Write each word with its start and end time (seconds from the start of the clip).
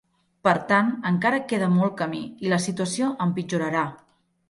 Per 0.45 0.53
tant, 0.71 0.89
encara 1.09 1.43
queda 1.53 1.69
molt 1.75 1.95
camí 2.01 2.25
i 2.47 2.53
la 2.57 2.63
situació 2.67 3.15
empitjorarà. 3.31 3.89